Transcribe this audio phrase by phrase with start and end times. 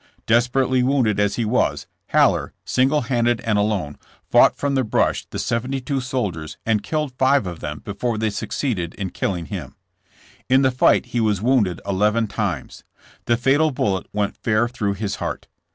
[0.25, 3.99] Desperately wounded as he was, Haller, single handed and alone,
[4.31, 8.31] fought from the brush the seventy two soldiers and killed five of them before they
[8.31, 9.75] succeeded in killing him.
[10.49, 12.83] In the fight he was wounded eleven times.
[13.25, 15.47] The fatal bullet went fair through his heart.